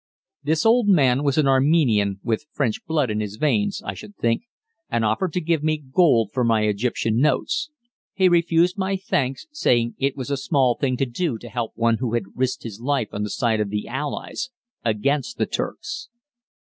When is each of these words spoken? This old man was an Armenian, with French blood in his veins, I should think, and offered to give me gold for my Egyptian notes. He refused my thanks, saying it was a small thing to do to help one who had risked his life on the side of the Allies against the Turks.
This 0.41 0.65
old 0.65 0.87
man 0.87 1.23
was 1.23 1.37
an 1.37 1.47
Armenian, 1.47 2.19
with 2.23 2.47
French 2.51 2.83
blood 2.87 3.11
in 3.11 3.19
his 3.19 3.35
veins, 3.35 3.83
I 3.85 3.93
should 3.93 4.17
think, 4.17 4.45
and 4.89 5.05
offered 5.05 5.31
to 5.33 5.39
give 5.41 5.61
me 5.63 5.77
gold 5.93 6.31
for 6.33 6.43
my 6.43 6.63
Egyptian 6.63 7.19
notes. 7.19 7.69
He 8.15 8.27
refused 8.27 8.79
my 8.79 8.95
thanks, 8.95 9.45
saying 9.51 9.93
it 9.99 10.17
was 10.17 10.31
a 10.31 10.37
small 10.37 10.73
thing 10.73 10.97
to 10.97 11.05
do 11.05 11.37
to 11.37 11.49
help 11.49 11.73
one 11.75 11.97
who 11.97 12.15
had 12.15 12.35
risked 12.35 12.63
his 12.63 12.81
life 12.81 13.09
on 13.11 13.21
the 13.21 13.29
side 13.29 13.59
of 13.59 13.69
the 13.69 13.87
Allies 13.87 14.49
against 14.83 15.37
the 15.37 15.45
Turks. 15.45 16.09